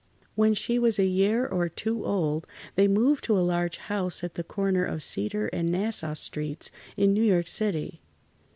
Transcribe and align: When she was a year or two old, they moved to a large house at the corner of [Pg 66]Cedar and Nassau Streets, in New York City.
When 0.33 0.55
she 0.55 0.79
was 0.79 0.97
a 0.97 1.05
year 1.05 1.45
or 1.45 1.69
two 1.69 2.03
old, 2.07 2.47
they 2.73 2.87
moved 2.87 3.23
to 3.25 3.37
a 3.37 3.45
large 3.45 3.77
house 3.77 4.23
at 4.23 4.33
the 4.33 4.43
corner 4.43 4.83
of 4.83 4.95
[Pg 4.95 5.03
66]Cedar 5.33 5.49
and 5.53 5.71
Nassau 5.71 6.15
Streets, 6.15 6.71
in 6.97 7.13
New 7.13 7.21
York 7.21 7.47
City. 7.47 8.01